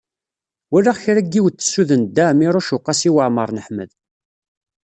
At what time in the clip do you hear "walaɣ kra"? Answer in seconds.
0.71-1.21